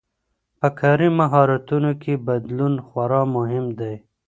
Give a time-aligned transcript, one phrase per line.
[0.59, 3.93] په کاري مهارتونو کي بدلون خورا مهم دی.